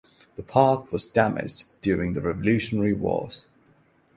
The 0.35 0.41
park 0.41 0.91
was 0.91 1.05
damaged 1.05 1.65
during 1.83 2.13
the 2.13 2.21
Revolutionary 2.21 2.91
wars. 2.93 3.45